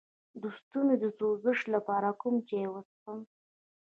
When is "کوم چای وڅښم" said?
2.21-3.19